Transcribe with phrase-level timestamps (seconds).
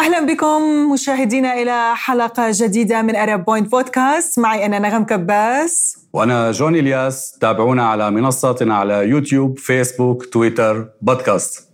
[0.00, 5.98] أهلا بكم مشاهدينا إلى حلقة جديدة من Arab Point Podcast معي أنا نغم كباس.
[6.12, 11.68] وأنا جوني إلياس تابعونا على منصاتنا على يوتيوب فيسبوك تويتر بودكاست.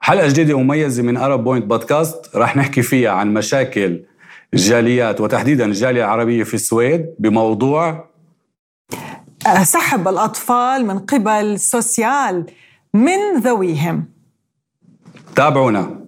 [0.00, 4.04] حلقة جديدة ومميزه من Arab Point Podcast رح نحكي فيها عن مشاكل
[4.54, 8.10] الجاليات وتحديدا الجاليه العربيه في السويد بموضوع
[9.62, 12.46] سحب الأطفال من قبل social.
[12.94, 14.04] من ذويهم.
[15.36, 16.06] تابعونا.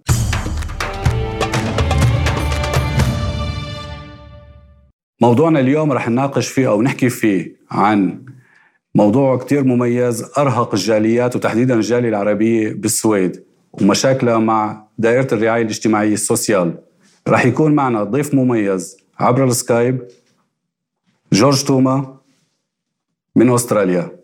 [5.21, 8.25] موضوعنا اليوم رح نناقش فيه أو نحكي فيه عن
[8.95, 16.23] موضوع كتير مميز أرهق الجاليات وتحديدا الجالية العربية بالسويد ومشاكلها مع دائرة الرعاية الاجتماعية ال
[16.23, 16.79] social.
[17.29, 20.09] رح يكون معنا ضيف مميز عبر السكايب
[21.33, 22.17] جورج توما
[23.37, 24.22] من أستراليا.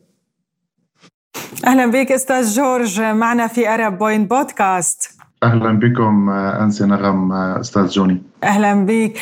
[1.66, 5.18] أهلا بك أستاذ جورج معنا في Arab Point Podcast.
[5.42, 8.22] أهلا بكم أنسي نغم أستاذ جوني.
[8.44, 9.18] أهلا بك.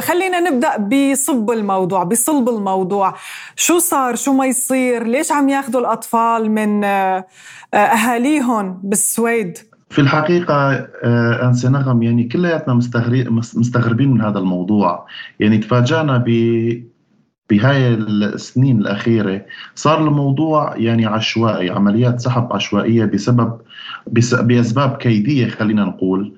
[0.00, 3.14] خلينا نبدأ بصب الموضوع بصلب الموضوع.
[3.56, 6.84] شو صار؟ شو ما يصير؟ ليش عم ياخذوا الأطفال من
[7.74, 9.58] أهاليهم بالسويد؟
[9.90, 10.88] في الحقيقة
[11.42, 12.74] أنسي نغم يعني كلياتنا
[13.54, 15.06] مستغربين من هذا الموضوع.
[15.40, 16.28] يعني تفاجأنا ب
[17.50, 23.60] بهاي السنين الأخيرة صار الموضوع يعني عشوائي عمليات سحب عشوائية بسبب
[24.40, 26.32] بأسباب كيدية خلينا نقول.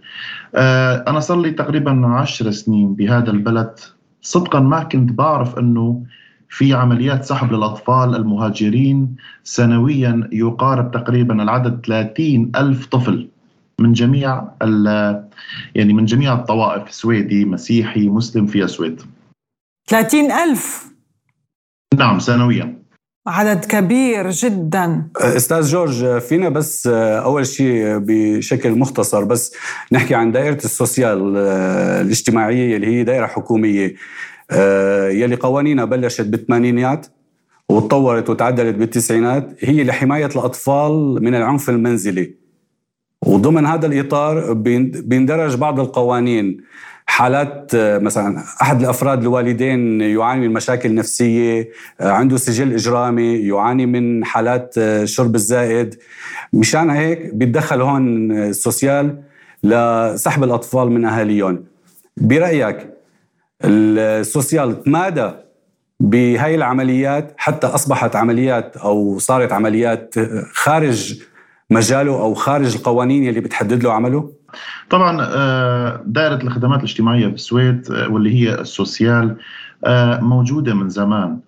[0.54, 3.78] آه، أنا صار لي تقريبا عشر سنين بهذا البلد.
[4.22, 6.04] صدقا ما كنت بعرف أنه
[6.48, 13.28] في عمليات سحب للأطفال المهاجرين سنويا يقارب تقريبا العدد 30 ألف طفل
[13.78, 14.42] من جميع
[15.74, 19.02] يعني من جميع الطوائف سويدي مسيحي مسلم في السويد.
[19.88, 20.89] 30 ألف؟
[21.98, 22.78] نعم سنويا
[23.26, 25.08] عدد كبير جدا.
[25.16, 29.54] أستاذ جورج فينا بس أول شيء بشكل مختصر بس
[29.92, 33.94] نحكي عن دائرة السوسيال الاجتماعية اللي هي دائرة حكومية.
[35.10, 37.06] يلي قوانينها بلشت بالثمانينيات
[37.68, 42.34] وتطورت وتعدلت بالتسعينات هي لحماية الأطفال من العنف المنزلي.
[43.26, 46.60] وضمن هذا الإطار بيندرج بعض القوانين.
[47.10, 51.68] حالات مثلا أحد الأفراد الوالدين يعاني من مشاكل نفسية
[52.00, 55.94] عنده سجل إجرامي يعاني من حالات شرب الزائد.
[56.52, 59.22] مشان هيك بيتدخل هون السوسيال
[59.62, 61.64] لسحب الأطفال من أهاليهم.
[62.16, 62.90] برأيك
[63.64, 65.30] السوسيال تمادى
[66.00, 70.14] بهاي العمليات حتى أصبحت عمليات أو صارت عمليات
[70.52, 71.22] خارج
[71.70, 74.32] مجاله أو خارج القوانين اللي بتحدد له عمله؟
[74.90, 79.36] طبعا آه، دائرة الخدمات الاجتماعية بالسويد آه، واللي هي السوسيال
[79.84, 81.38] آه، موجودة من زمان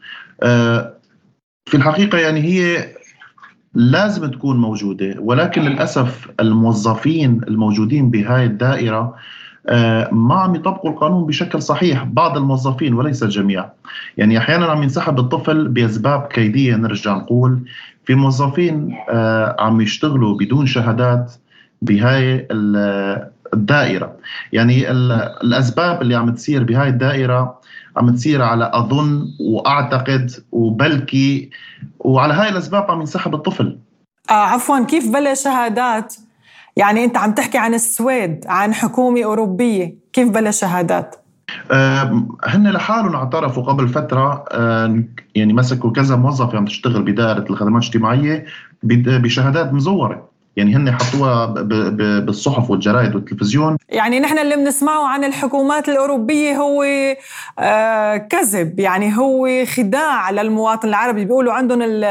[1.66, 2.92] في الحقيقة يعني هي
[3.74, 9.16] لازم تكون موجودة ولكن للأسف الموظفين الموجودين بهاي الدائرة
[10.12, 12.04] ما عم يطبقوا القانون بشكل صحيح.
[12.04, 13.68] بعض الموظفين وليس الجميع.
[14.16, 17.58] يعني أحيانا عم ينسحب الطفل بأسباب كيدية نرجع نقول.
[18.04, 18.96] في موظفين
[19.58, 21.32] عم يشتغلوا بدون شهادات
[21.82, 22.48] بهاي
[23.54, 24.16] الدائرة.
[24.52, 27.60] يعني الأسباب اللي عم تصير بهاي الدائرة
[27.96, 31.50] عم تصير على أظن وأعتقد وبلكي
[31.98, 33.78] وعلى هاي الأسباب عم ينسحب الطفل.
[34.30, 36.14] آه عفوا كيف بلا شهادات؟
[36.76, 39.94] يعني انت عم تحكي عن السويد عن حكومة أوروبية.
[40.12, 41.16] كيف بلا شهادات؟
[41.70, 45.02] آه هن لحالهم اعترفوا قبل فترة آه
[45.34, 48.44] يعني مسكوا كذا موظف عم تشتغل بدائرة الخدمات الاجتماعية
[48.82, 50.28] بشهادات مزورة.
[50.56, 51.46] يعني هن حطوها
[52.20, 53.76] بالصحف والجرائد والتلفزيون.
[53.88, 56.84] يعني نحن اللي بنسمعه عن الحكومات الأوروبية هو
[57.58, 58.80] آه كذب.
[58.80, 61.24] يعني هو خداع للمواطن العربي.
[61.24, 62.08] بيقولوا عندهم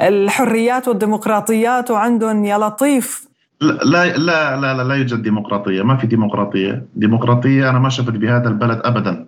[0.00, 3.31] الحريات والديمقراطيات وعندهم يا لطيف.
[3.62, 6.86] لا لا لا لا, لا يوجد ديمقراطية ما في ديمقراطية.
[6.96, 9.26] ديمقراطية أنا ما شفت بهذا البلد أبدا.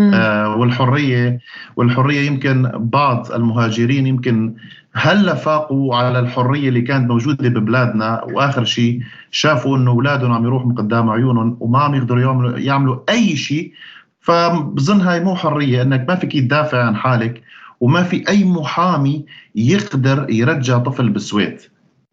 [0.00, 1.38] آه والحريه
[1.76, 4.54] والحرية يمكن بعض المهاجرين يمكن
[4.92, 9.00] هلا فاقوا على الحرية اللي كانت موجودة ببلادنا؟ وآخر شيء
[9.30, 13.72] شافوا إنه أولادهم عم يروحوا من قدام عيونهم وما عم يقدروا يعملوا, يعملوا أي شيء.
[14.20, 17.42] فبظن هاي مو حرية إنك ما فيك تدافع عن حالك
[17.80, 19.24] وما في أي محامي
[19.54, 21.60] يقدر يرجع طفل بالسويد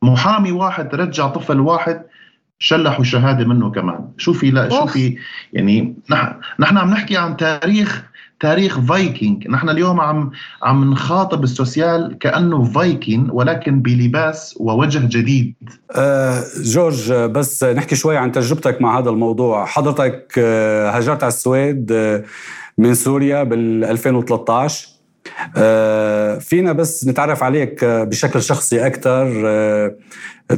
[0.01, 2.01] محامي واحد رجع طفل واحد
[2.59, 4.07] شلحوا شهادة منه كمان.
[4.17, 5.17] شوفي لا شوفي
[5.53, 8.09] يعني نحن نحن عم نحكي عن تاريخ
[8.39, 10.31] تاريخ فايكنج نحن اليوم عم
[10.63, 15.55] عم نخاطب ال social كأنه فايكنج ولكن بلباس ووجه جديد.
[15.95, 19.65] أه جورج بس نحكي شوي عن تجربتك مع هذا الموضوع.
[19.65, 22.23] حضرتك آه، هاجرت على السويد آه،
[22.77, 24.98] من سوريا بال 2013 أه
[26.39, 29.25] فينا بس نتعرف عليك بشكل شخصي أكثر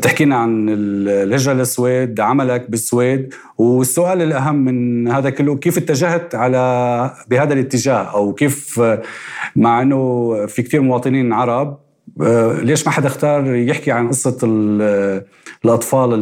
[0.01, 7.53] تحكينا عن الهجرة للسويد عملك بالسويد والسؤال الأهم من هذا كله كيف اتجهت على بهذا
[7.53, 8.81] الاتجاه؟ أو كيف
[9.55, 11.79] مع أنه في كثير مواطنين عرب
[12.63, 14.37] ليش ما حدا اختار يحكي عن قصة
[15.65, 16.13] الأطفال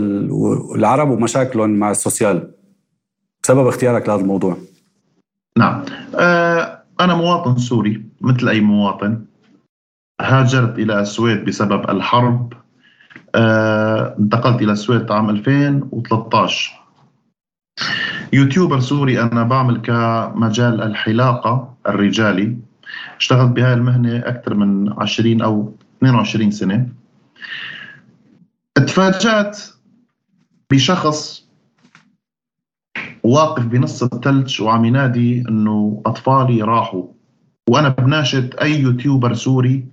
[0.75, 2.51] العرب ومشاكلهم مع السوسيال؟
[3.43, 4.57] سبب اختيارك لهذا الموضوع.
[5.57, 5.85] نعم.
[6.15, 8.08] آه، أنا مواطن سوري.
[8.21, 9.25] مثل أي مواطن
[10.21, 12.53] هاجرت إلى السويد بسبب الحرب
[13.35, 16.79] آه، انتقلت إلى السويد عام 2013
[18.33, 22.57] YouTuber سوري أنا بعمل كمجال الحلاقة الرجالي.
[23.17, 26.87] اشتغلت بهاي المهنة أكثر من 20 أو 22 سنة.
[28.75, 29.59] تفاجأت
[30.71, 31.49] بشخص
[33.23, 37.18] واقف بنص الثلج وعم ينادي إنه أطفالي راحوا.
[37.69, 39.85] وأنا بناشد أي YouTuber سوري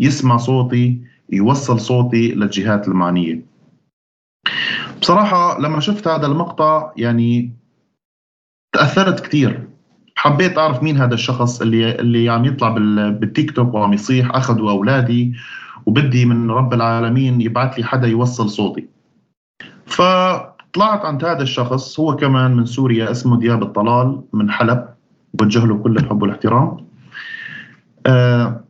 [0.00, 1.00] يسمع صوتي
[1.32, 3.42] يوصل صوتي للجهات المعنية.
[5.00, 7.52] بصراحة لما شفت هذا المقطع يعني
[8.72, 9.68] تأثرت كثير
[10.16, 12.68] حبيت أعرف مين هذا الشخص اللي اللي عم يطلع
[13.10, 15.34] بالتيك توك وعم يصيح أخذوا أولادي
[15.86, 18.86] وبدي من رب العالمين يبعث لي حدا يوصل صوتي.
[19.86, 20.02] ف
[20.72, 24.88] طلعت عند هذا الشخص هو كمان من سوريا اسمه دياب الطلال من حلب
[25.34, 26.91] بوجه له كل الحب والإحترام
[28.06, 28.64] آه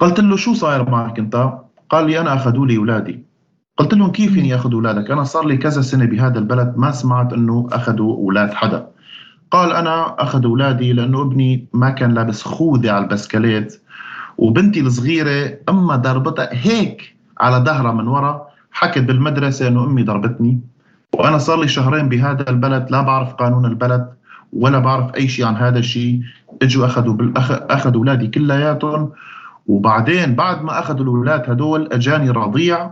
[0.00, 1.52] قلت له شو صاير معك انت؟
[1.90, 3.24] قال لي أنا أخذوا لي أولادي.
[3.78, 7.32] قلت لهم كيف يعني ياخذوا أولادك؟ أنا صار لي كذا سنة بهذا البلد ما سمعت
[7.32, 8.86] إنه أخذوا أولاد حدا.
[9.50, 13.82] قال أنا أخذ أولادي لأنه ابني ما كان لابس خوذة على البسكليت
[14.38, 20.60] وبنتي الصغيرة أمها ضربتها هيك على ظهرها من ورا حكت بالمدرسة إنه أمي ضربتني.
[21.14, 24.08] وأنا صار لي شهرين بهذا البلد لا بعرف قانون البلد.
[24.54, 26.20] ولا بعرف أي شيء عن هذا الشيء.
[26.62, 27.50] إجوا أخذوا بالأخ...
[27.50, 29.12] أخذوا أولادي كلياتهم.
[29.66, 32.90] وبعدين بعد ما أخذوا الأولاد هدول أجاني رضيع.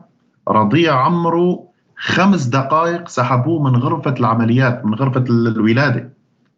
[0.48, 1.64] رضيع عمره
[1.96, 6.12] خمس دقائق سحبوه من غرفة العمليات من غرفة الولادة.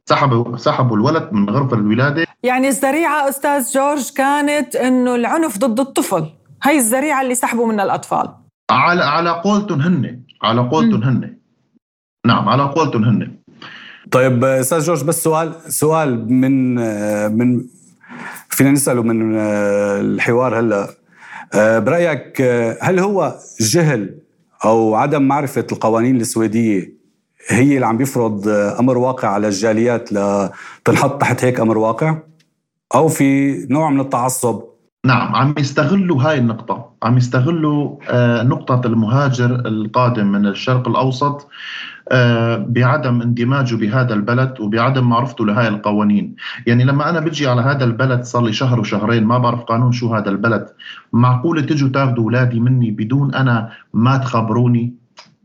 [0.07, 2.27] سحبوا سحبوا الولد من غرفة الولادة.
[2.43, 6.27] يعني الذريعة أستاذ جورج كانت إنه العنف ضد الطفل.
[6.63, 8.29] هي الذريعة اللي سحبوا منها الأطفال.
[8.71, 11.37] على على قولتهم هن على قولتهم هن
[12.27, 13.37] نعم على قولتهم هن
[14.15, 16.75] طيب أستاذ جورج بس سؤال سؤال من
[17.37, 17.65] من
[18.49, 20.89] فينا نسأله من الحوار هلا.
[21.55, 22.43] برأيك
[22.83, 24.15] هل هو جهل
[24.65, 26.95] أو عدم معرفة القوانين السويدية
[27.49, 32.19] هي اللي عم بيفرض أمر واقع على الجاليات لتنحط تحت هيك أمر واقع؟
[32.95, 34.63] أو في نوع من التعصب؟
[35.07, 36.91] نعم عم يستغلوا هاي النقطة.
[37.03, 41.49] عم يستغلوا آه، نقطة المهاجر القادم من الشرق الأوسط آه،
[42.69, 46.37] بعدم اندماجه بهذا البلد وبعدم معرفته لهاي القوانين.
[46.67, 50.15] يعني لما أنا بجي على هذا البلد صار لي شهر وشهرين ما بعرف قانون شو
[50.15, 50.67] هذا البلد.
[51.13, 54.95] معقولة تجوا تاخذوا أولادي مني بدون أنا ما تخبروني؟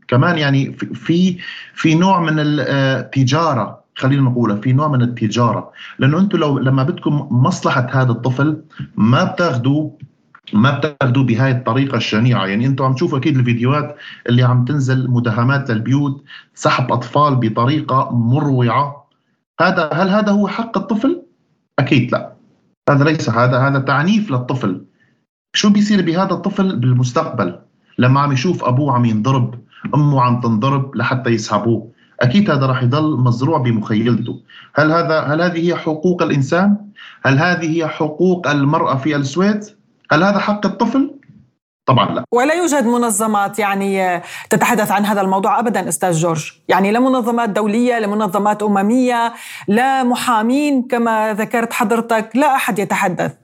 [0.08, 1.38] كمان يعني في
[1.74, 5.70] في نوع من التجارة خلينا نقولها في نوع من التجارة.
[5.98, 8.62] لأنه أنتم لو لما بدكم مصلحة هذا الطفل
[8.96, 9.90] ما بتاخذوا
[10.52, 13.96] ما بتاخذوا بهاي الطريقة الشنيعة؟ يعني أنتم عم تشوفوا أكيد الفيديوهات
[14.28, 16.24] اللي عم تنزل مداهمات للبيوت
[16.54, 19.08] سحب أطفال بطريقة مروعة.
[19.60, 21.22] هذا هل هذا هو حق الطفل؟
[21.78, 22.32] أكيد لا.
[22.90, 24.84] هذا ليس هذا هذا تعنيف للطفل.
[25.54, 27.58] شو بيصير بهذا الطفل بالمستقبل؟
[27.98, 29.54] لما عم يشوف أبوه عم ينضرب
[29.94, 31.90] أمه عم تنضرب لحتى يسحبوه.
[32.20, 34.40] أكيد هذا راح يضل مزروع بمخيلته.
[34.74, 36.76] هل هذا هل هذه هي حقوق الإنسان؟
[37.26, 39.79] هل هذه هي حقوق المرأة في السويد؟
[40.12, 41.10] هل هذا حق الطفل؟
[41.86, 42.24] طبعا لا.
[42.32, 46.52] ولا يوجد منظمات يعني تتحدث عن هذا الموضوع ابدا أستاذ جورج.
[46.68, 49.32] يعني لا منظمات دولية لا منظمات أممية
[49.68, 53.34] لا محامين كما ذكرت حضرتك لا أحد يتحدث.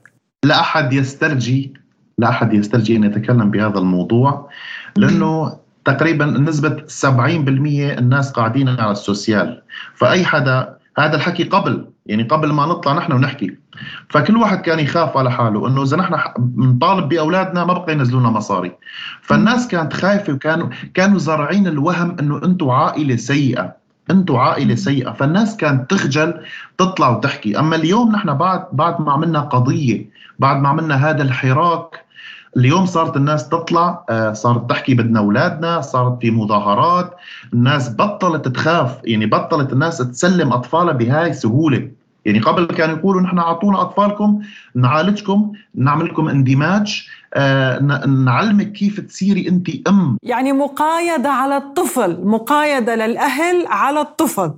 [0.43, 1.73] لا أحد يسترجي
[2.17, 4.49] لا أحد يسترجي أن يتكلم بهذا الموضوع
[4.95, 9.61] لأنه تقريبا نسبة 70% الناس قاعدين على السوسيال.
[9.95, 13.57] فأي حدا هذا الحكي قبل يعني قبل ما نطلع نحن ونحكي.
[14.09, 18.71] فكل واحد كان يخاف على حاله إنه إذا نحن بنطالب بأولادنا ما بقى ينزلونا مصاري.
[19.21, 23.75] فالناس كانت خايفة وكانوا كانوا زارعين الوهم إنه أنتم عائلة سيئة
[24.11, 25.11] أنتم عائلة سيئة.
[25.11, 26.33] فالناس كانت تخجل
[26.77, 27.59] تطلع وتحكي.
[27.59, 32.07] أما اليوم نحن بعد بعد ما عملنا قضية بعد ما عملنا هذا الحراك
[32.57, 37.15] اليوم صارت الناس تطلع آه، صارت تحكي بدنا أولادنا صارت في مظاهرات.
[37.53, 41.91] الناس بطلت تخاف يعني بطلت الناس تسلم أطفالها بهاي سهولة.
[42.27, 44.41] يعني قبل كانوا يقولوا نحن أعطونا أطفالكم
[44.75, 50.17] نعالجكم نعمل لكم اندماج آه، نعلمك كيف تصيري انت أم.
[50.23, 54.53] يعني مقايضة على الطفل مقايضة للأهل على الطفل.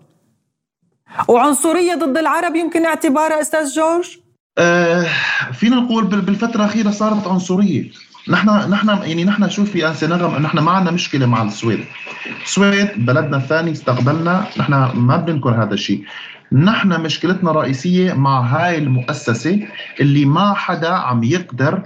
[1.27, 4.17] وعنصرية ضد العرب يمكن اعتبارها أستاذ جورج؟
[4.57, 5.05] آه
[5.53, 7.91] فينا نقول بالفترة الأخيرة صارت عنصرية.
[8.29, 11.85] نحن نحن يعني نحن شوف في انسي نغم نحن ما عندنا مشكلة مع السويد.
[12.43, 16.03] السويد بلدنا الثاني استقبلنا نحن ما بننكر هذا الشيء.
[16.51, 19.67] نحن مشكلتنا الرئيسية مع هاي المؤسسة
[19.99, 21.83] اللي ما حدا عم يقدر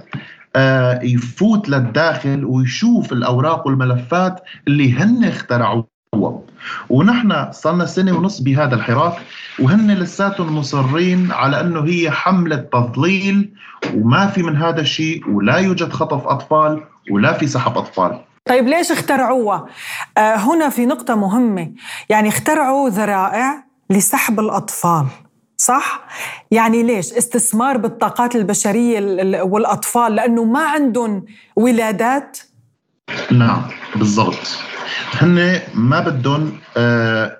[0.56, 5.84] آه، يفوت للداخل ويشوف الأوراق والملفات اللي هن اخترعوها.
[6.88, 9.12] ونحن صرنا سنة ونص بهذا الحراك
[9.58, 13.54] وهن لساتهم مصرين على إنه هي حملة تضليل
[13.94, 18.20] وما في من هذا الشيء ولا يوجد خطف أطفال ولا في سحب أطفال.
[18.48, 19.66] طيب ليش اخترعوها؟
[20.18, 21.72] آه هنا في نقطة مهمة.
[22.08, 25.06] يعني اخترعوا ذرائع لسحب الأطفال
[25.56, 26.06] صح؟
[26.50, 29.00] يعني ليش؟ استثمار بالطاقات البشرية
[29.42, 31.24] والأطفال لأنه ما عندهم
[31.56, 32.38] ولادات؟
[33.32, 33.62] نعم
[33.96, 34.58] بالضبط
[35.12, 37.38] هن ما بدهم آه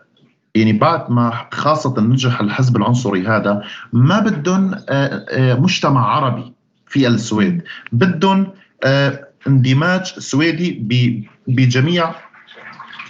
[0.55, 6.53] يعني بعد ما خاصة نجح الحزب العنصري هذا ما بدهم آه آه مجتمع عربي
[6.87, 8.47] في السويد بدهم
[8.85, 10.71] آه اندماج سويدي
[11.49, 12.15] بجميع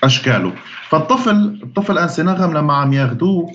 [0.05, 0.53] أشكاله.
[0.89, 3.53] فالطفل الطفل انسي نغم لما عم ياخذوه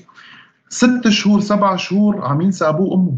[0.69, 3.17] ست شهور سبع شهور عم ينسى أبوه وأمه.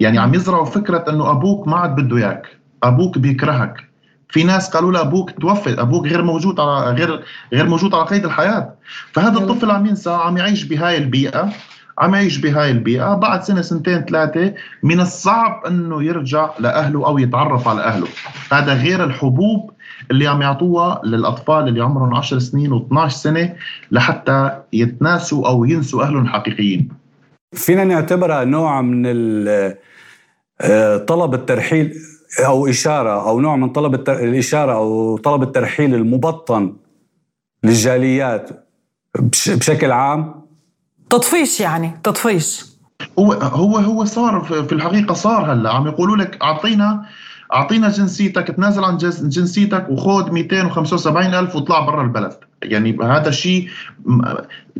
[0.00, 2.46] يعني عم يزرعوا فكرة إنه أبوك ما عاد بده إياك.
[2.82, 3.90] أبوك بيكرهك.
[4.28, 8.24] في ناس قالوا له أبوك توفى أبوك غير موجود على غير غير موجود على قيد
[8.24, 8.74] الحياة.
[9.12, 11.52] فهذا الطفل عم ينسى عم يعيش بهاي البيئة
[11.98, 13.14] عم يعيش بهاي البيئة.
[13.14, 18.06] بعد سنة سنتين ثلاثة من الصعب أنه يرجع لأهله أو يتعرف على أهله.
[18.52, 19.70] هذا غير الحبوب
[20.10, 23.54] اللي عم يعطوها للأطفال اللي عمرهم 10 سنين و12 سنة
[23.90, 26.88] لحتى يتناسوا أو ينسوا أهلهم الحقيقيين.
[27.54, 29.06] فينا نعتبرها نوع من
[30.60, 31.94] آه، طلب الترحيل
[32.46, 36.76] أو إشارة أو نوع من طلب الإشارة أو طلب الترحيل المبطن
[37.64, 38.66] للجاليات
[39.18, 40.34] بشكل عام.
[41.10, 42.64] تطفيش يعني تطفيش.
[43.18, 45.72] هو هو هو صار في الحقيقة صار هلأ.
[45.72, 47.06] عم يقولوا لك أعطينا
[47.54, 52.32] أعطينا جنسيتك تنازل عن جنسيتك وخذ 275 ألف واطلع برا البلد.
[52.62, 53.68] يعني هذا الشيء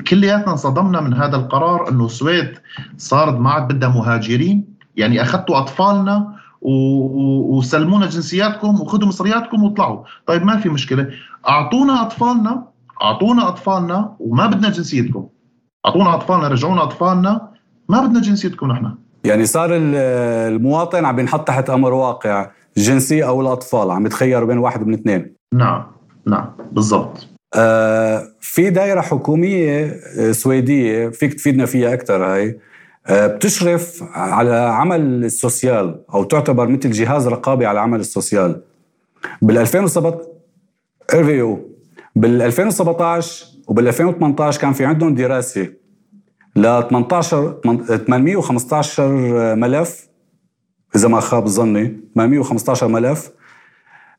[0.08, 2.58] كلياتنا انصدمنا من هذا القرار إنه السويد
[2.96, 4.64] صارت ما عاد بدها مهاجرين.
[4.96, 11.08] يعني أخذتوا أطفالنا وسلمونا جنسياتكم وخذوا مصرياتكم واطلعوا طيب ما في مشكلة.
[11.48, 12.64] أعطونا أطفالنا
[13.02, 15.26] أعطونا أطفالنا وما بدنا جنسيتكم.
[15.86, 17.48] أعطونا أطفالنا رجعونا أطفالنا
[17.88, 18.94] ما بدنا جنسيتكم نحن.
[19.24, 22.50] يعني صار المواطن عم ينحط تحت أمر واقع.
[22.76, 25.34] الجنسيه أو الأطفال عم يتخير بين واحد من اثنين.
[25.54, 25.86] نعم
[26.26, 27.28] نعم بالضبط.
[27.54, 32.58] آه في دائره حكومية آه، سويدية فيك تفيدنا فيها أكثر هاي.
[33.06, 38.62] آه بتشرف على عمل ال social أو تعتبر مثل جهاز رقابي على عمل ال social.
[39.42, 40.30] بال 2017
[41.14, 41.70] IVO
[42.16, 45.68] بال 2017 وبال 2018 كان في عندهم دراسة
[46.56, 47.60] ل 18
[48.06, 50.09] 815 ملف
[50.96, 53.30] إذا ما خاب ظني 815 ملف.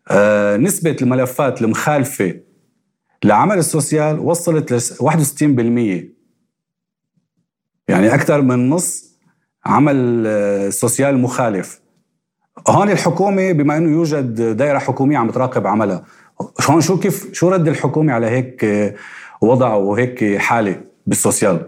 [0.08, 2.40] آه نسبة الملفات المخالفة
[3.24, 6.06] لعمل السوسيال وصلت ل 61%
[7.88, 9.12] يعني أكثر من نص
[9.66, 9.96] عمل
[10.28, 11.82] السوسيال مخالف.
[12.68, 16.06] هون الحكومة بما أنه يوجد دائرة حكومية عم تراقب عملها.
[16.70, 18.66] هون شو كيف شو رد الحكومة على هيك
[19.42, 21.66] وضع وهيك حالة بالسوسيال؟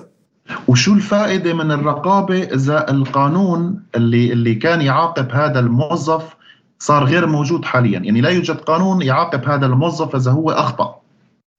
[0.68, 6.36] وشو الفائدة من الرقابة إذا القانون اللي اللي كان يعاقب هذا الموظف
[6.80, 10.96] صار غير موجود حاليا؟ يعني لا يوجد قانون يعاقب هذا الموظف إذا هو أخطأ.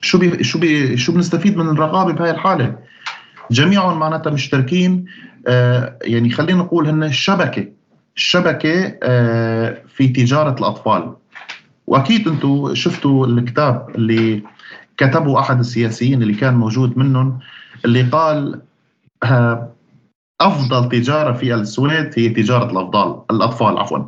[0.00, 2.76] شو بي شو بي شو بنستفيد من الرقابة بهاي الحالة؟
[3.50, 5.04] جميعهم معناتها مشتركين.
[5.46, 7.68] آه يعني خلينا نقول هن الشبكه
[8.16, 11.12] الشبكه آه في تجارة الأطفال.
[11.86, 14.42] وأكيد أنتم شفتوا الكتاب اللي
[14.96, 17.38] كتبه أحد السياسيين اللي كان موجود منهم
[17.84, 18.60] اللي قال
[20.40, 23.98] أفضل تجارة في السويد هي تجارة الأفضال الأطفال عفوا.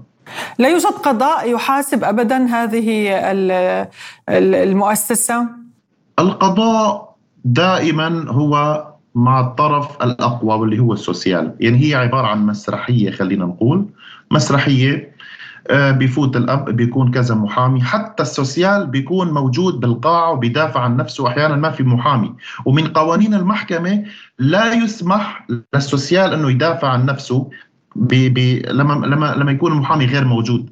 [0.59, 3.09] لا يوجد قضاء يحاسب ابدا هذه
[4.29, 5.47] المؤسسة؟
[6.19, 11.55] القضاء دائما هو مع الطرف الأقوى واللي هو السوسيال.
[11.61, 13.87] يعني هي عبارة عن مسرحية خلينا نقول
[14.31, 15.16] مسرحية آه،
[15.71, 17.83] بيفوت الاب بيكون كذا محامي.
[17.83, 22.35] حتى السوسيال بيكون موجود بالقاعه وبيدافع عن نفسه أحيانا ما في محامي.
[22.65, 24.05] ومن قوانين المحكمة
[24.39, 27.51] لا يسمح لل social إنه يدافع عن نفسه
[27.97, 30.71] بي بي لما لما لما يكون المحامي غير موجود.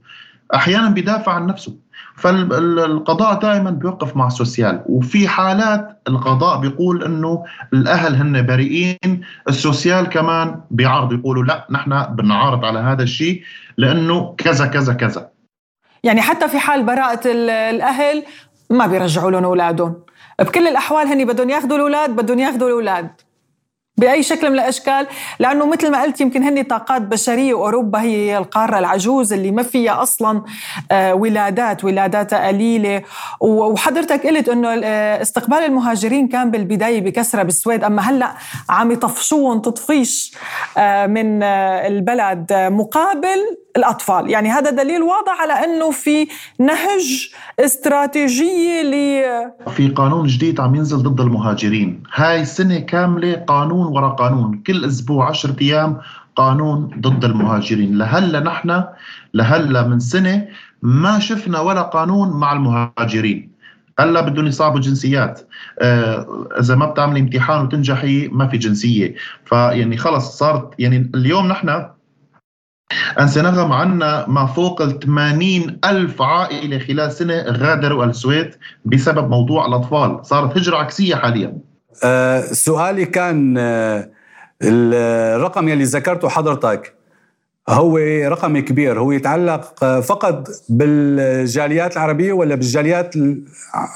[0.55, 1.84] أحيانا بيدافع عن نفسه.
[2.16, 9.57] فالقضاء دائما بيوقف مع ال social وفي حالات القضاء بيقول إنه الأهل هن بريئين ال
[9.57, 13.42] social كمان بيعارض يقولوا لا نحن بنعارض على هذا الشيء
[13.76, 15.30] لأنه كذا كذا كذا.
[16.04, 18.25] يعني حتى في حال براءة الأهل
[18.71, 19.94] ما بيرجعوا لهم أولادهم.
[20.38, 23.11] بكل الأحوال هني بدهم ياخذوا الأولاد بدهم ياخذوا الأولاد.
[23.97, 25.07] بأي شكل من الأشكال
[25.39, 30.03] لأنه مثل ما قلت يمكن هن طاقات بشرية وأوروبا هي القارة العجوز اللي ما فيها
[30.03, 30.43] أصلا
[30.91, 33.03] آه، ولادات ولاداتها قليلة.
[33.41, 38.35] وحضرتك قلت إنه آه، استقبال المهاجرين كان بالبداية بكسرة بالسويد أما هلأ
[38.69, 40.35] عم يطفشوهم تطفيش
[40.79, 44.31] آه، من البلد مقابل الأطفال.
[44.31, 46.26] يعني هذا دليل واضح على أنه في
[46.61, 48.95] نهج استراتيجية ل
[49.71, 52.02] في قانون جديد عم ينزل ضد المهاجرين.
[52.14, 54.62] هاي سنة كاملة قانون ورا قانون.
[54.66, 55.99] كل أسبوع 10 أيام
[56.37, 57.99] قانون ضد المهاجرين.
[57.99, 58.85] لهلا نحن
[59.35, 60.47] لهلا من سنة
[60.83, 63.54] ما شفنا ولا قانون مع المهاجرين.
[63.99, 65.40] هلا بدهم يصعبوا جنسيات.
[65.78, 69.14] آه إذا ما بتعملي امتحان وتنجحي ما في جنسية.
[69.45, 71.87] فيعني خلص صارت يعني اليوم نحن
[73.21, 78.50] أنسنغم عنا ما فوق ال 80 ألف عائلة خلال سنة غادروا السويد
[78.85, 80.26] بسبب موضوع الأطفال.
[80.26, 81.59] صارت هجرة عكسية حاليا.
[82.05, 84.11] أه سؤالي كان أه
[84.62, 86.95] الرقم يلي ذكرته حضرتك
[87.69, 89.00] هو رقم كبير.
[89.00, 93.14] هو يتعلق فقط بالجاليات العربية ولا بالجاليات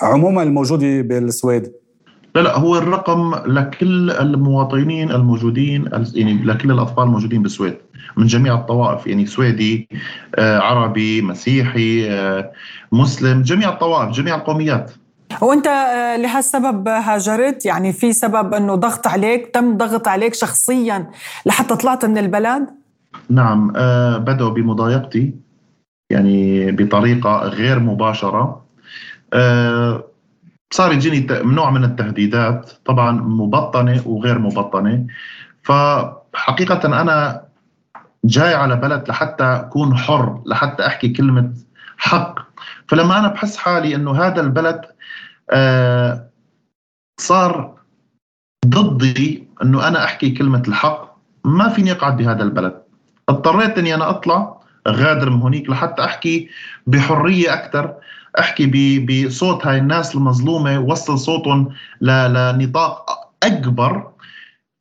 [0.02, 1.73] عموما الموجودة بالسويد؟
[2.35, 7.76] لا لا هو الرقم لكل المواطنين الموجودين يعني لكل الأطفال الموجودين بالسويد
[8.16, 9.88] من جميع الطوائف يعني سويدي
[10.35, 12.52] آه، عربي مسيحي آه،
[12.92, 14.90] مسلم جميع الطوائف جميع القوميات.
[15.40, 21.11] وانت آه، لهالسبب هاجرت؟ يعني في سبب إنه ضغط عليك تم ضغط عليك شخصيا
[21.47, 22.66] لحتى طلعت من البلد؟
[23.30, 23.68] نعم
[24.18, 25.35] بدأوا بمضايقتي
[26.11, 28.64] يعني بطريقة غير مباشرة.
[30.70, 35.06] صار يجيني نوع من التهديدات طبعا مبطنة وغير مبطنة.
[35.62, 37.44] فحقيقة أنا
[38.25, 41.52] جاي على بلد لحتى أكون حر لحتى أحكي كلمة
[41.98, 42.38] حق.
[42.88, 44.80] فلما أنا بحس حالي إنه هذا البلد
[45.50, 46.28] آه
[47.20, 47.75] صار
[48.66, 52.82] ضدي إنه أنا أحكي كلمة الحق ما فيني أقعد بهذا البلد.
[53.28, 54.57] اضطريت إني أنا أطلع
[54.88, 56.49] غادر من هونيك لحتى أحكي
[56.87, 57.95] بحرية أكثر
[58.38, 58.66] أحكي
[58.99, 61.69] بصوت هاي الناس المظلومة وصل صوتهم
[62.00, 64.10] لنطاق أكبر.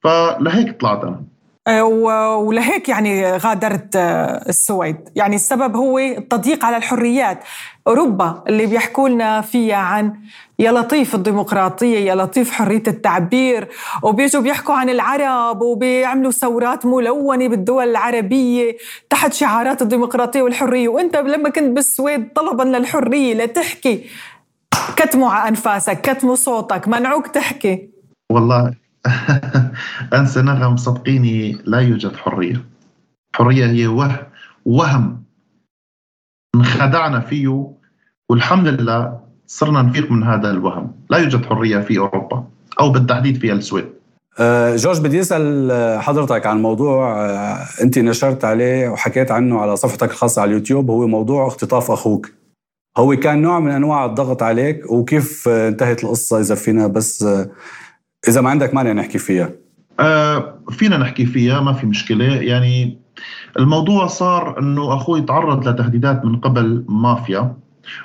[0.03, 1.23] فلهيك طلعت أنا.
[1.67, 4.97] ولهيك يعني غادرت أه، السويد.
[5.15, 7.39] يعني السبب هو التضييق على الحريات.
[7.87, 10.13] أوروبا اللي بيحكوا لنا فيها عن
[10.59, 13.67] يا لطيف الديمقراطية يا لطيف حرية التعبير
[14.03, 18.77] وبيجوا بيحكوا عن العرب وبيعملوا ثورات ملونة بالدول العربية
[19.09, 20.87] تحت شعارات الديمقراطية والحرية.
[20.87, 24.05] وأنت لما كنت بالسويد طلبا للحرية لتحكي
[24.95, 27.89] كتموا على أنفاسك كتموا صوتك منعوك تحكي.
[28.31, 28.86] والله
[30.19, 32.65] أنسى نغم صدقيني لا يوجد حرية.
[33.35, 34.15] حرية هي وهم
[34.65, 35.23] وهم.
[36.55, 37.71] انخدعنا فيه
[38.29, 40.91] والحمد لله صرنا نفيق من هذا الوهم.
[41.09, 42.43] لا يوجد حرية في أوروبا
[42.79, 43.85] أو بالتحديد في السويد.
[44.39, 50.11] أه جورج بدي أسأل حضرتك عن موضوع أه أنت نشرت عليه وحكيت عنه على صفحتك
[50.11, 52.31] الخاصة على اليوتيوب هو موضوع اختطاف أخوك.
[52.97, 57.49] هو كان نوع من أنواع الضغط عليك وكيف انتهت القصة إذا فينا بس أه
[58.27, 59.49] إذا ما عندك مانع نحكي فيها.
[59.99, 62.25] أه فينا نحكي فيها ما في مشكلة.
[62.25, 62.97] يعني
[63.59, 67.55] الموضوع صار إنه أخوي تعرض لتهديدات من قبل مافيا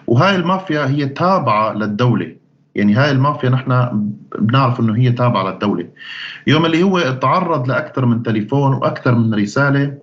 [0.07, 2.37] وهاي المافيا هي تابعة للدولة.
[2.75, 3.89] يعني هاي المافيا نحن
[4.39, 5.89] بنعرف إنه هي تابعة للدولة.
[6.47, 9.95] يوم اللي هو تعرض لأكثر من تليفون وأكثر من رسالة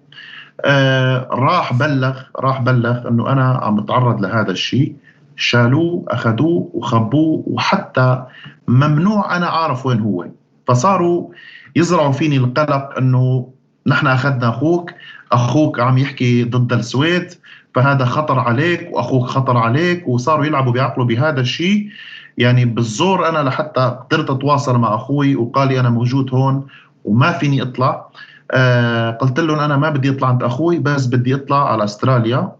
[0.66, 4.96] آه راح بلغ راح بلغ إنه أنا عم بتعرض لهذا الشيء.
[5.36, 8.24] شالوه أخذوه وخبوه وحتى
[8.70, 10.26] ممنوع أنا أعرف وين هو.
[10.68, 11.30] فصاروا
[11.76, 13.50] يزرعوا فيني القلق إنه
[13.88, 14.92] نحن أخذنا أخوك
[15.32, 17.34] أخوك عم يحكي ضد السويد
[17.76, 21.90] فهذا خطر عليك وأخوك خطر عليك وصاروا يلعبوا بعقله بهذا الشيء.
[22.38, 26.68] يعني بالزور أنا لحتى قدرت أتواصل مع أخوي وقال لي أنا موجود هون
[27.06, 28.06] وما فيني أطلع.
[28.52, 32.52] آه قلت لهم أنا ما بدي أطلع عند أخوي بس بدي أطلع على أستراليا.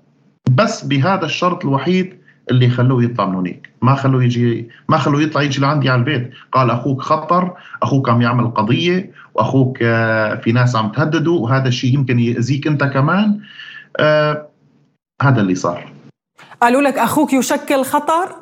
[0.50, 2.19] بس بهذا الشرط الوحيد
[2.50, 3.70] اللي خلوه يطلع من هناك.
[3.82, 6.32] ما خلوه يجي ما خلوه يطلع يجي لعندي على البيت.
[6.52, 11.94] قال أخوك خطر أخوك عم يعمل قضية وأخوك آه، في ناس عم تهدده وهذا الشيء
[11.94, 13.40] يمكن يأذيك أنت كمان.
[14.00, 14.48] آه
[15.22, 15.92] هذا اللي صار.
[16.62, 18.36] قالوا لك أخوك يشكل خطر؟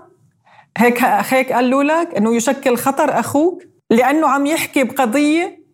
[0.77, 5.67] هيك هيك قالوا لك إنه يشكل خطر أخوك؟ لأنه عم يحكي بقضية؟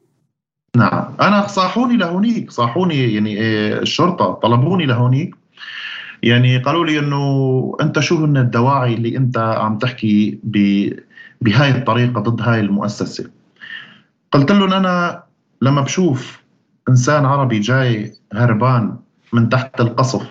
[0.78, 1.14] نعم.
[1.22, 5.36] أنا صاحوني لهونيك صاحوني يعني آه، الشرطة طلبوني لهونيك.
[6.24, 10.40] يعني قالوا لي إنه أنت شو هن الدواعي اللي أنت عم تحكي
[11.42, 13.30] بهاي الطريقة ضد هاي المؤسسة؟
[14.32, 15.24] قلت لهم أنا
[15.62, 16.44] لما بشوف
[16.90, 18.98] إنسان عربي جاي هربان
[19.34, 20.28] من تحت القصف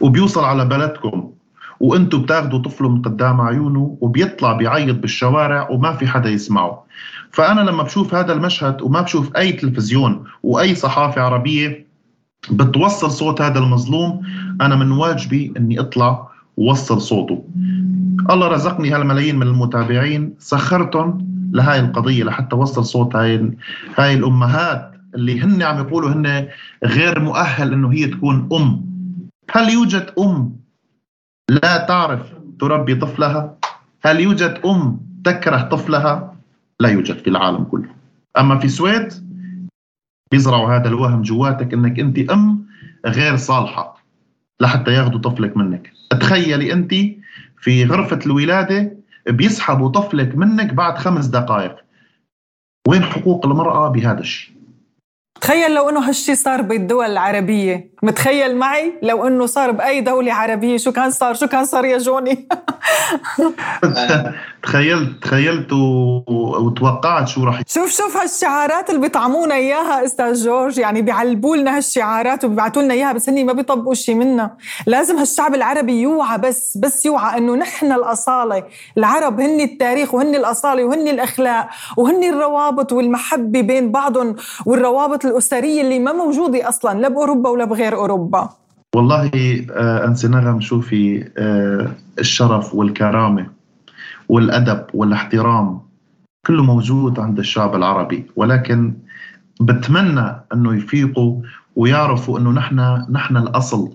[0.00, 1.32] وبيوصل على بلدكم
[1.80, 6.84] وأنتم بتاخذوا طفله من قدام عيونه وبيطلع بيعيط بالشوارع وما في حدا يسمعه.
[7.30, 11.87] فأنا لما بشوف هذا المشهد وما بشوف أي تلفزيون وأي صحافة عربية
[12.50, 14.22] بتوصل صوت هذا المظلوم
[14.60, 17.44] أنا من واجبي إني أطلع ووصل صوته.
[18.30, 23.50] الله رزقني هالملايين من المتابعين سخرتهم لهاي القضية لحتى وصل صوت هاي
[23.96, 26.48] هاي الأمهات اللي هن عم يقولوا هن
[26.84, 28.84] غير مؤهل إنه هي تكون أم.
[29.50, 30.56] هل يوجد أم
[31.50, 32.20] لا تعرف
[32.60, 33.54] تربي طفلها؟
[34.04, 36.34] هل يوجد أم تكره طفلها؟
[36.80, 37.88] لا يوجد في العالم كله.
[38.38, 39.12] أما في السويد
[40.30, 42.66] بيزرعوا هذا الوهم جواتك إنك أنت أم
[43.06, 44.04] غير صالحة.
[44.60, 45.92] لحتى ياخذوا طفلك منك.
[46.10, 46.94] تخيلي أنت
[47.58, 48.96] في غرفة الولادة
[49.28, 51.76] بيسحبوا طفلك منك بعد خمس دقائق.
[52.88, 54.57] وين حقوق المرأة بهذا الشيء؟
[55.40, 57.90] تخيل لو إنه هالشي صار بالدول العربية.
[58.02, 61.98] متخيل معي؟ لو إنه صار بأي دولة عربية شو كان صار؟ شو كان صار يا
[61.98, 62.48] جوني؟
[64.62, 65.72] تخيلت تخيلت
[66.28, 70.78] وتوقعت شو راح شوف شوف هالشعارات اللي بيطعمونا إياها أستاذ جورج.
[70.78, 75.54] يعني بيعلبوا لنا هالشعارات وبيبعتوا لنا إياها بس هني ما بيطبقوا شيء منها لازم هالشعب
[75.54, 78.62] العربي يوعى بس بس يوعى إنه نحن الأصالة.
[78.98, 84.36] العرب هن التاريخ وهن الأصالة وهن الأخلاق وهن الروابط والمحبة بين بعضهم
[84.66, 88.48] والروابط الاسريه اللي ما موجودة أصلا لا بأوروبا ولا بغير أوروبا.
[88.94, 89.30] والله
[89.70, 93.46] آه أنسي نغم شوفي آه الشرف والكرامة
[94.28, 95.80] والأدب والاحترام
[96.46, 98.26] كله موجود عند الشعب العربي.
[98.36, 98.94] ولكن
[99.60, 101.42] بتمنى أنه يفيقوا
[101.76, 103.92] ويعرفوا أنه نحن نحن الأصل.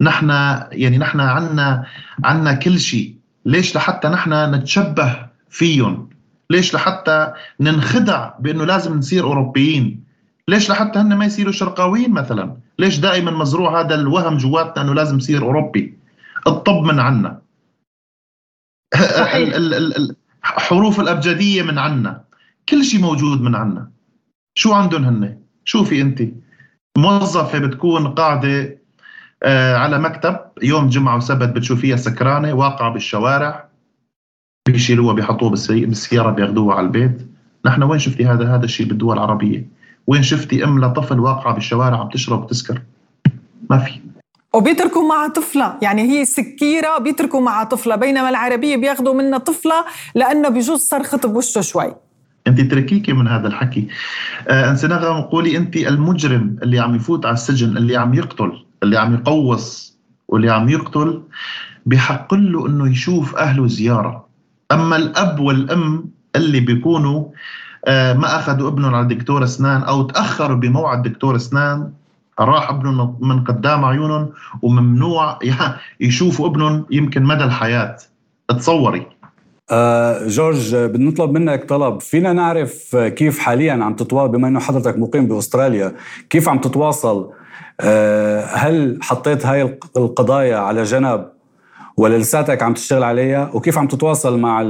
[0.00, 0.28] نحن
[0.72, 1.84] يعني نحن عنا
[2.24, 3.14] عنا كل شيء.
[3.46, 5.16] ليش لحتى نحن نتشبه
[5.50, 6.08] فيهم؟
[6.50, 10.01] ليش لحتى ننخدع بأنه لازم نصير أوروبيين؟
[10.48, 15.16] ليش لحتى هن ما يصيروا شرقاويين مثلا؟ ليش دائما مزروع هذا الوهم جواتنا إنه لازم
[15.16, 15.98] يصير أوروبي؟
[16.46, 17.42] الطب من عنا.
[20.42, 22.24] حروف الأبجدية من عنا.
[22.68, 23.90] كل شيء موجود من عنا.
[24.54, 26.22] شو عندهم هن؟ شوفي أنت؟
[26.98, 28.78] موظفة بتكون قاعدة
[29.42, 33.68] آه، على مكتب يوم جمعة وسبت بتشوفيها سكرانة واقعة بالشوارع.
[34.68, 37.26] بيشيلوها بيحطوها بالسيارة بياخذوها على البيت.
[37.66, 39.81] نحن وين شفتي هذا؟ هذا الشيء بالدول العربية.
[40.06, 42.82] وين شفتي أم لطفل واقعة بالشوارع عم تشرب وتسكر؟
[43.70, 44.00] ما في.
[44.54, 45.78] وبيتركوا معها طفلة.
[45.82, 47.96] يعني هي سكيرة بيتركوا معها طفلة.
[47.96, 49.84] بينما العربية بياخذوا منها طفلة
[50.14, 51.94] لأنه بجوز صرخت بوشه شوي.
[52.46, 53.88] أنت تركيكي من هذا الحكي.
[54.48, 58.98] آه انسي نغم قولي أنت المجرم اللي عم يفوت على السجن اللي عم يقتل اللي
[58.98, 61.22] عم يقوص واللي عم يقتل
[61.86, 64.26] بحق له إنه يشوف أهله زيارة.
[64.72, 67.32] أما الأب والأم اللي بيكونوا آه،
[67.88, 71.90] ما اخذوا ابنهم على دكتور أسنان أو تاخروا بموعد دكتور أسنان
[72.40, 75.38] راح ابنهم من قدام عيونهم وممنوع
[76.00, 77.96] يشوفوا ابنهم يمكن مدى الحياة.
[78.48, 79.06] تصوري
[79.70, 82.00] آه جورج بنطلب منك طلب.
[82.00, 85.92] فينا نعرف كيف حاليا عم تتواصل بما إنه حضرتك مقيم بأستراليا
[86.30, 87.30] كيف عم تتواصل؟
[87.80, 91.28] آه هل حطيت هاي القضايا على جنب
[91.96, 94.62] ولا لساتك عم تشتغل عليها؟ وكيف عم تتواصل مع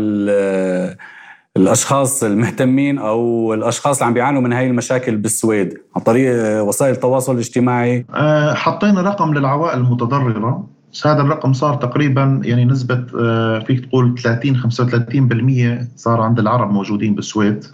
[1.56, 7.34] الأشخاص المهتمين أو الأشخاص اللي عم بيعانوا من هاي المشاكل بالسويد عن طريق وسائل التواصل
[7.34, 10.66] الاجتماعي؟ آه، حطينا رقم للعوائل المتضررة.
[11.04, 17.14] هذا الرقم صار تقريبا يعني نسبة آه، فيك تقول 30 35% صار عند العرب موجودين
[17.14, 17.64] بالسويد.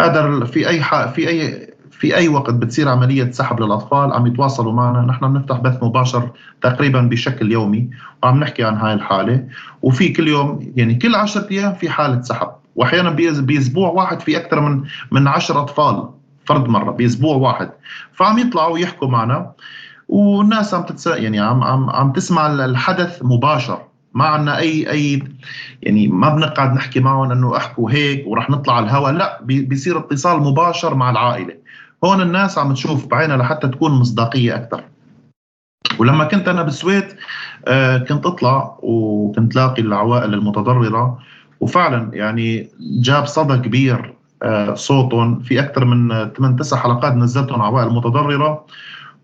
[0.00, 0.82] هذا في أي
[1.14, 5.00] في أي في أي وقت بتصير عملية سحب للأطفال عم يتواصلوا معنا.
[5.00, 6.28] نحن بنفتح بث مباشر
[6.62, 7.90] تقريبا بشكل يومي
[8.22, 9.44] وعم نحكي عن هاي الحالة.
[9.82, 12.61] وفي كل يوم يعني كل 10 أيام في حالة سحب.
[12.76, 16.08] وأحيانا باسبوع واحد في أكثر من من 10 أطفال
[16.46, 17.70] فرد مرة باسبوع واحد.
[18.12, 19.52] فعم يطلعوا يحكوا معنا
[20.08, 21.06] والناس عم تتس...
[21.06, 23.78] يعني عم عم عم تسمع الحدث مباشر.
[24.14, 25.22] ما عندنا أي أي
[25.82, 30.40] يعني ما بنقعد نحكي معهم إنه أحكوا هيك ورح نطلع على الهواء لا بيصير اتصال
[30.40, 31.54] مباشر مع العائلة.
[32.04, 34.84] هون الناس عم تشوف بعينها لحتى تكون مصداقية أكثر.
[35.98, 37.04] ولما كنت أنا بالسويد
[37.68, 41.18] آه كنت أطلع وكنت لاقي العوائل المتضررة
[41.62, 45.40] وفعلا يعني جاب صدى كبير آه، صوتهم.
[45.40, 48.66] في أكثر من 8 9 حلقات نزلتهم عوائل متضرره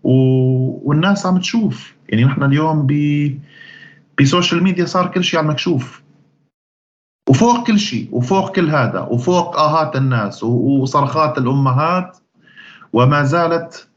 [0.03, 1.93] والناس عم تشوف.
[2.09, 2.93] يعني نحن اليوم ب
[4.21, 6.03] بسوشيال ميديا صار كل شيء على المكشوف.
[7.29, 12.17] وفوق كل شيء وفوق كل هذا وفوق آهات الناس وصرخات الأمهات.
[12.93, 13.87] وما زالت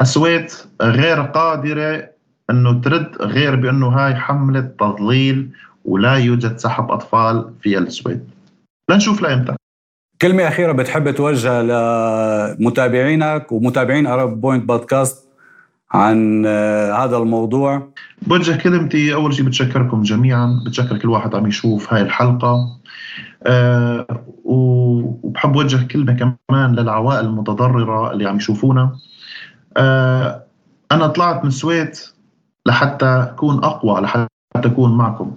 [0.00, 0.50] السويد
[0.82, 2.08] غير قادرة
[2.50, 5.50] إنه ترد غير بأنه هاي حملة تضليل.
[5.86, 8.30] ولا يوجد سحب أطفال في السويد.
[8.90, 9.56] لنشوف لايمتى
[10.22, 15.28] كلمة أخيرة بتحب توجهها لمتابعينك ومتابعين أرب بوينت بودكاست
[15.92, 17.88] عن آه، هذا الموضوع.
[18.22, 20.62] بوجه كلمتي أول شيء بتشكركم جميعا.
[20.66, 22.78] بتشكر كل واحد عم يشوف هاي الحلقة.
[23.46, 24.06] أه
[24.44, 26.12] وبحب وجه كلمة
[26.48, 28.96] كمان للعوائل المتضررة اللي عم يشوفونا.
[29.76, 30.42] آه،
[30.92, 31.90] أنا طلعت من السويد
[32.66, 35.36] لحتى أكون أقوى لحتى أكون معكم.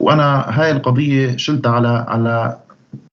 [0.00, 2.60] وأنا هاي القضية شلتها على على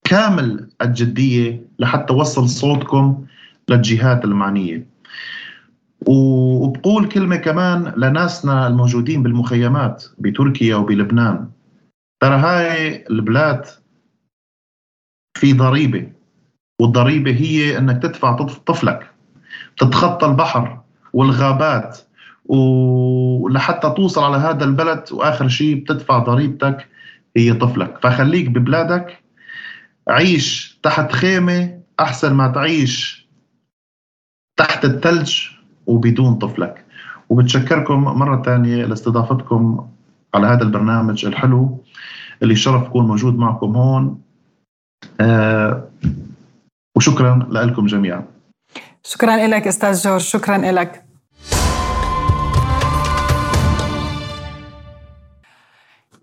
[0.04, 3.26] كامل الجدية لحتى اوصل صوتكم
[3.70, 4.88] للجهات المعنية.
[6.08, 11.50] وبقول كلمة كمان لناسنا الموجودين بالمخيمات بتركيا وبلبنان.
[12.22, 13.66] ترى هاي البلاد
[15.38, 16.12] في ضريبة
[16.82, 19.12] والضريبة هي إنك تدفع طفلك
[19.78, 20.82] تتخطى البحر
[21.14, 21.98] والغابات
[22.46, 26.88] ولحتى توصل على هذا البلد وآخر شيء بتدفع ضريبتك
[27.38, 27.98] هي طفلك.
[28.04, 29.24] فخليك ببلادك
[30.08, 33.28] عيش تحت خيمة أحسن ما تعيش
[34.58, 35.48] تحت الثلج
[35.88, 36.86] وبدون طفلك.
[37.30, 39.90] وبتشكركم مرة ثانية لاستضافتكم
[40.36, 41.84] على هذا البرنامج الحلو
[42.42, 44.22] اللي شرف اكون موجود معكم هون.
[45.22, 45.90] آه
[46.98, 48.26] وشكرا لكم جميعا.
[49.04, 51.03] شكرا لك أستاذ جورج شكرا لك.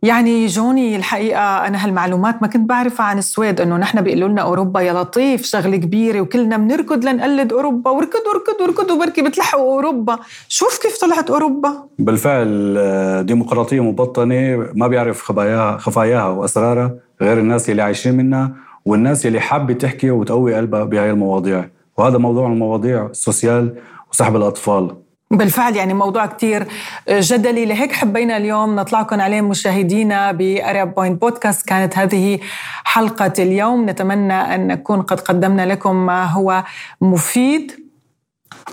[0.02, 4.80] يعني جوني الحقيقة أنا هالمعلومات ما كنت بعرفها عن السويد إنه نحن بيقولوا لنا أوروبا
[4.80, 10.18] يا لطيف شغلة كبيرة وكلنا بنركض لنقلد أوروبا وركضوا وركضوا وركضوا بركي بتلحقوا أوروبا.
[10.48, 11.72] شوف كيف طلعت أوروبا.
[11.98, 18.52] بالفعل ديمقراطية مبطنة ما بيعرف خباياها خفاياها وأسرارها غير الناس اللي عايشين منها
[18.84, 21.64] والناس اللي حابة تحكي وتقوي قلبها بهاي المواضيع.
[21.96, 23.74] وهذا موضوع المواضيع السوسيال
[24.12, 24.96] وسحب الأطفال.
[25.30, 26.66] بالفعل يعني موضوع كتير
[27.10, 27.64] جدلي.
[27.64, 32.38] لهيك حبينا اليوم نطلعكم عليه مشاهدينا بأريب بوينت بودكاست كانت هذه
[32.84, 33.90] حلقة اليوم.
[33.90, 36.64] نتمنى أن نكون قد قدمنا لكم ما هو
[37.00, 37.72] مفيد.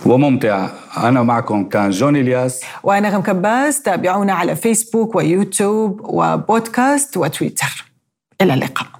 [0.06, 0.68] وممتع.
[0.96, 2.60] أنا معكم كان جوني إلياس.
[2.82, 3.82] وأنا غم كباس.
[3.82, 7.84] تابعونا على فيسبوك ويوتيوب وبودكاست وتويتر.
[8.40, 8.97] إلى اللقاء.